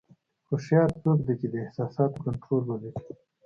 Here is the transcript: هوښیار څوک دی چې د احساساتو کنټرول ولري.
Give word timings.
هوښیار 0.49 0.89
څوک 1.01 1.19
دی 1.25 1.33
چې 1.39 1.47
د 1.53 1.55
احساساتو 1.65 2.23
کنټرول 2.25 2.63
ولري. 2.67 2.91